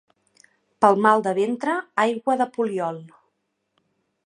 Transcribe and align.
Pel 0.85 0.97
mal 1.07 1.21
de 1.27 1.33
ventre, 1.41 1.77
aigua 2.05 2.39
de 2.41 2.49
poliol. 2.57 3.01